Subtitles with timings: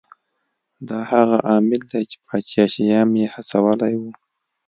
[0.87, 4.01] دا هغه عامل دی چې پاچا شیام یې هڅولی و.